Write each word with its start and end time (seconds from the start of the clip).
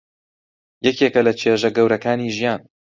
یەکێکە 0.87 1.21
لە 1.27 1.33
چێژە 1.39 1.69
گەورەکانی 1.77 2.33
ژیان. 2.35 2.61